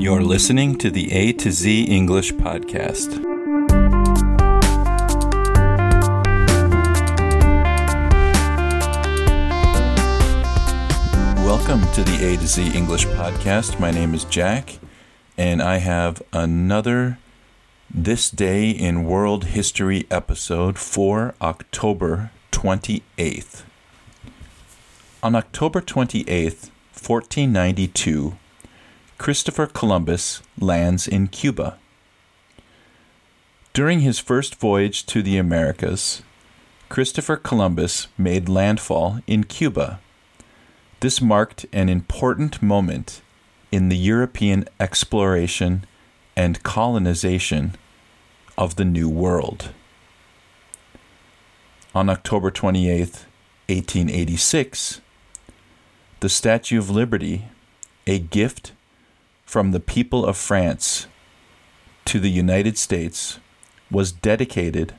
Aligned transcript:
You're 0.00 0.22
listening 0.22 0.76
to 0.76 0.90
the 0.90 1.12
A 1.12 1.34
to 1.34 1.52
Z 1.52 1.82
English 1.82 2.32
podcast. 2.32 3.22
Welcome 11.44 11.82
to 11.92 12.02
the 12.02 12.18
A 12.24 12.38
to 12.38 12.46
Z 12.46 12.74
English 12.74 13.04
podcast. 13.08 13.78
My 13.78 13.90
name 13.90 14.14
is 14.14 14.24
Jack, 14.24 14.78
and 15.36 15.60
I 15.60 15.76
have 15.76 16.22
another 16.32 17.18
This 17.90 18.30
Day 18.30 18.70
in 18.70 19.04
World 19.04 19.44
History 19.52 20.06
episode 20.10 20.78
for 20.78 21.34
October 21.42 22.30
28th. 22.52 23.64
On 25.22 25.34
October 25.34 25.82
28th, 25.82 26.70
1492, 26.94 28.38
Christopher 29.20 29.66
Columbus 29.66 30.40
lands 30.58 31.06
in 31.06 31.28
Cuba. 31.28 31.76
During 33.74 34.00
his 34.00 34.18
first 34.18 34.54
voyage 34.54 35.04
to 35.04 35.22
the 35.22 35.36
Americas, 35.36 36.22
Christopher 36.88 37.36
Columbus 37.36 38.08
made 38.16 38.48
landfall 38.48 39.20
in 39.26 39.44
Cuba. 39.44 40.00
This 41.00 41.20
marked 41.20 41.66
an 41.70 41.90
important 41.90 42.62
moment 42.62 43.20
in 43.70 43.90
the 43.90 43.98
European 43.98 44.64
exploration 44.80 45.84
and 46.34 46.62
colonization 46.62 47.74
of 48.56 48.76
the 48.76 48.86
New 48.86 49.10
World. 49.10 49.74
On 51.94 52.08
October 52.08 52.50
28, 52.50 52.98
1886, 53.68 55.02
the 56.20 56.30
Statue 56.30 56.78
of 56.78 56.88
Liberty, 56.88 57.48
a 58.06 58.18
gift 58.18 58.72
from 59.50 59.72
the 59.72 59.80
people 59.80 60.24
of 60.24 60.36
France 60.36 61.08
to 62.04 62.20
the 62.20 62.30
United 62.30 62.78
States, 62.78 63.40
was 63.90 64.12
dedicated 64.12 64.94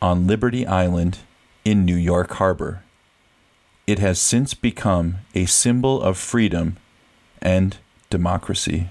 on 0.00 0.26
Liberty 0.26 0.66
Island 0.66 1.18
in 1.66 1.84
New 1.84 1.94
York 1.94 2.30
Harbor. 2.36 2.82
It 3.86 3.98
has 3.98 4.18
since 4.18 4.54
become 4.54 5.18
a 5.34 5.44
symbol 5.44 6.00
of 6.00 6.16
freedom 6.16 6.78
and 7.42 7.76
democracy. 8.08 8.88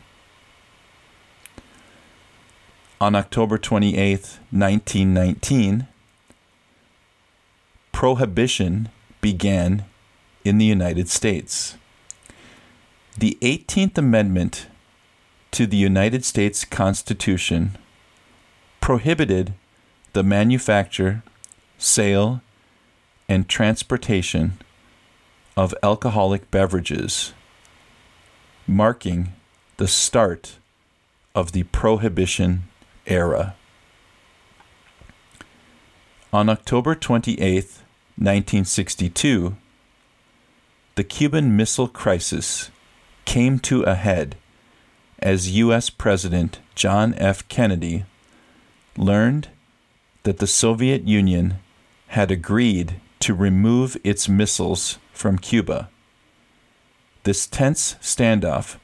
On 3.02 3.16
October 3.16 3.58
28, 3.58 3.98
1919, 4.52 5.88
prohibition 7.92 8.90
began 9.22 9.86
in 10.46 10.60
the 10.60 10.66
United 10.66 11.10
States. 11.10 11.78
The 13.20 13.36
18th 13.42 13.98
Amendment 13.98 14.68
to 15.50 15.66
the 15.66 15.76
United 15.76 16.24
States 16.24 16.64
Constitution 16.64 17.76
prohibited 18.80 19.56
the 20.14 20.22
manufacture, 20.22 21.24
sale, 21.80 22.42
and 23.28 23.50
transportation 23.50 24.60
of 25.56 25.74
alcoholic 25.82 26.52
beverages, 26.52 27.34
marking 28.68 29.34
the 29.78 29.88
start 29.88 30.60
of 31.34 31.54
the 31.54 31.64
Prohibition 31.64 32.66
era. 33.08 33.56
On 36.32 36.50
October 36.50 36.94
28, 36.94 37.42
1962, 37.42 39.56
the 40.94 41.04
Cuban 41.04 41.58
Missile 41.58 41.88
Crisis 41.88 42.70
came 43.28 43.60
to 43.60 43.84
a 43.84 43.94
head 43.94 44.38
as 45.20 45.52
U.S. 45.52 45.90
President 45.90 46.60
John 46.76 47.14
F. 47.16 47.46
Kennedy 47.50 48.06
learned 48.96 49.50
that 50.24 50.38
the 50.38 50.48
Soviet 50.48 51.04
Union 51.04 51.56
had 52.08 52.32
agreed 52.32 53.02
to 53.20 53.34
remove 53.34 53.98
its 54.06 54.30
missiles 54.30 54.98
from 55.12 55.38
Cuba. 55.38 55.90
This 57.24 57.46
tense 57.46 57.96
standoff 58.02 58.78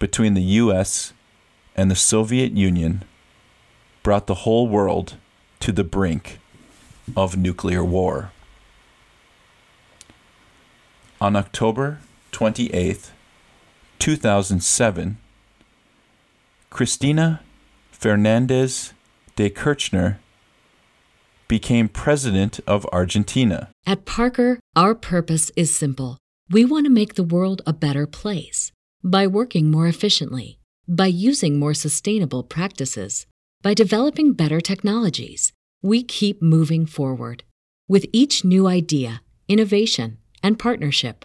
between 0.00 0.34
the 0.34 0.42
U.S. 0.42 1.12
and 1.76 1.88
the 1.88 1.94
Soviet 1.94 2.52
Union 2.52 3.04
brought 4.02 4.26
the 4.26 4.42
whole 4.42 4.66
world 4.66 5.14
to 5.60 5.70
the 5.70 5.84
brink 5.84 6.40
of 7.16 7.36
nuclear 7.36 7.84
war. 7.84 8.32
On 11.20 11.36
October 11.36 12.00
28, 12.32 13.12
2007, 13.98 15.18
Cristina 16.70 17.40
Fernandez 17.90 18.92
de 19.36 19.50
Kirchner 19.50 20.18
became 21.48 21.88
president 21.88 22.60
of 22.66 22.86
Argentina. 22.92 23.70
At 23.86 24.04
Parker, 24.04 24.58
our 24.74 24.94
purpose 24.94 25.50
is 25.56 25.74
simple. 25.74 26.18
We 26.50 26.64
want 26.64 26.86
to 26.86 26.90
make 26.90 27.14
the 27.14 27.22
world 27.24 27.62
a 27.66 27.72
better 27.72 28.06
place 28.06 28.72
by 29.02 29.26
working 29.26 29.70
more 29.70 29.86
efficiently, 29.86 30.58
by 30.88 31.06
using 31.06 31.58
more 31.58 31.74
sustainable 31.74 32.42
practices, 32.42 33.26
by 33.62 33.74
developing 33.74 34.32
better 34.32 34.60
technologies. 34.60 35.52
We 35.82 36.02
keep 36.02 36.42
moving 36.42 36.86
forward. 36.86 37.44
With 37.88 38.06
each 38.12 38.44
new 38.44 38.66
idea, 38.66 39.22
innovation, 39.48 40.18
and 40.42 40.58
partnership, 40.58 41.24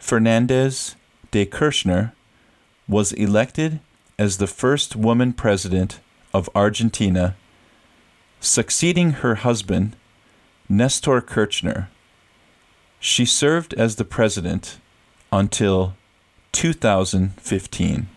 Fernandez 0.00 0.96
de 1.30 1.46
Kirchner 1.46 2.12
was 2.88 3.12
elected 3.12 3.78
as 4.18 4.38
the 4.38 4.46
first 4.48 4.96
woman 4.96 5.32
president 5.32 6.00
of 6.34 6.50
Argentina, 6.54 7.36
succeeding 8.40 9.12
her 9.12 9.36
husband, 9.36 9.94
Nestor 10.68 11.20
Kirchner. 11.20 11.88
She 12.98 13.24
served 13.24 13.74
as 13.74 13.96
the 13.96 14.04
president 14.04 14.80
until 15.30 15.94
2015. 16.52 18.08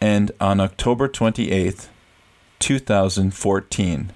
And 0.00 0.32
on 0.40 0.60
October 0.60 1.08
28, 1.08 1.88
2014, 2.58 4.12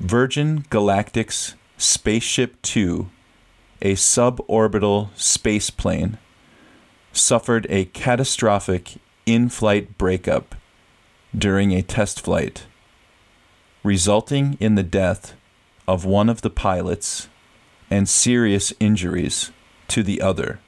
Virgin 0.00 0.64
Galactic's 0.70 1.54
Spaceship 1.76 2.60
Two, 2.62 3.10
a 3.80 3.94
suborbital 3.94 5.10
space 5.16 5.70
plane, 5.70 6.18
suffered 7.12 7.66
a 7.70 7.86
catastrophic 7.86 8.94
in 9.26 9.48
flight 9.48 9.98
breakup 9.98 10.54
during 11.36 11.72
a 11.72 11.82
test 11.82 12.20
flight, 12.20 12.66
resulting 13.82 14.56
in 14.60 14.74
the 14.74 14.82
death 14.82 15.34
of 15.86 16.04
one 16.04 16.28
of 16.28 16.42
the 16.42 16.50
pilots 16.50 17.28
and 17.90 18.08
serious 18.08 18.72
injuries 18.80 19.50
to 19.88 20.02
the 20.02 20.20
other. 20.20 20.60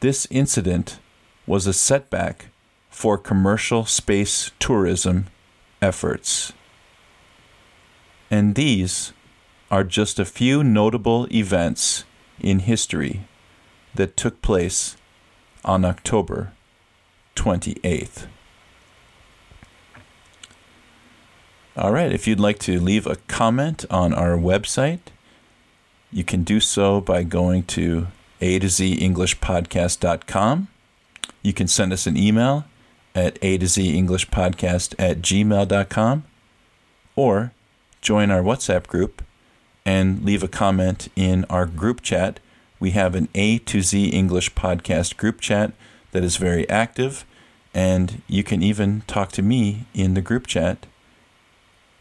This 0.00 0.26
incident 0.30 0.98
was 1.46 1.66
a 1.66 1.72
setback 1.72 2.46
for 2.90 3.18
commercial 3.18 3.84
space 3.84 4.50
tourism 4.58 5.26
efforts. 5.80 6.52
And 8.30 8.54
these 8.54 9.12
are 9.72 9.82
just 9.82 10.18
a 10.18 10.26
few 10.26 10.62
notable 10.62 11.26
events 11.34 12.04
in 12.38 12.58
history 12.58 13.22
that 13.94 14.18
took 14.18 14.42
place 14.42 14.98
on 15.64 15.82
October 15.82 16.52
28th. 17.36 18.26
All 21.74 21.90
right, 21.90 22.12
if 22.12 22.28
you'd 22.28 22.38
like 22.38 22.58
to 22.58 22.78
leave 22.78 23.06
a 23.06 23.16
comment 23.28 23.86
on 23.90 24.12
our 24.12 24.36
website, 24.36 25.00
you 26.12 26.22
can 26.22 26.44
do 26.44 26.60
so 26.60 27.00
by 27.00 27.22
going 27.22 27.62
to 27.62 28.08
a 28.42 28.58
to 28.58 28.68
z 28.68 28.98
englishpodcast.com. 28.98 30.68
You 31.42 31.52
can 31.54 31.66
send 31.66 31.94
us 31.94 32.06
an 32.06 32.18
email 32.18 32.66
at 33.14 33.38
a 33.40 33.56
to 33.56 33.66
z 33.66 33.98
englishpodcast 33.98 34.94
at 34.98 35.22
gmail.com 35.22 36.24
or 37.16 37.52
join 38.02 38.30
our 38.30 38.42
WhatsApp 38.42 38.86
group 38.86 39.22
and 39.84 40.24
leave 40.24 40.42
a 40.42 40.48
comment 40.48 41.08
in 41.16 41.44
our 41.50 41.66
group 41.66 42.02
chat. 42.02 42.40
We 42.78 42.90
have 42.90 43.14
an 43.14 43.28
A 43.34 43.58
to 43.58 43.82
Z 43.82 44.08
English 44.08 44.54
podcast 44.54 45.16
group 45.16 45.40
chat 45.40 45.72
that 46.12 46.24
is 46.24 46.36
very 46.36 46.68
active, 46.68 47.24
and 47.74 48.22
you 48.26 48.42
can 48.42 48.62
even 48.62 49.02
talk 49.06 49.32
to 49.32 49.42
me 49.42 49.86
in 49.94 50.14
the 50.14 50.20
group 50.20 50.46
chat 50.46 50.86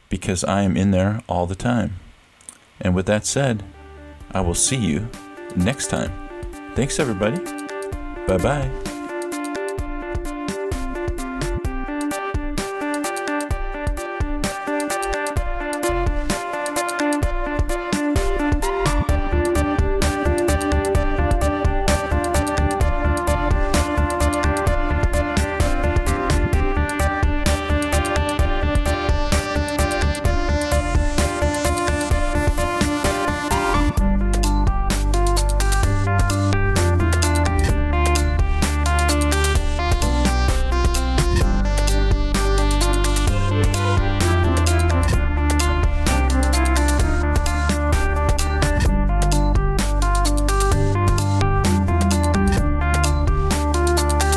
because 0.09 0.43
I 0.43 0.63
am 0.63 0.75
in 0.75 0.91
there 0.91 1.21
all 1.27 1.47
the 1.47 1.55
time. 1.55 1.95
And 2.79 2.93
with 2.93 3.05
that 3.05 3.25
said, 3.25 3.63
I 4.31 4.41
will 4.41 4.55
see 4.55 4.77
you 4.77 5.09
next 5.55 5.87
time. 5.87 6.11
Thanks, 6.75 6.99
everybody. 6.99 7.37
Bye 8.27 8.37
bye. 8.37 8.90